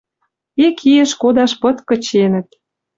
[0.65, 2.47] Ик иэш кодаш пыт кыченӹт.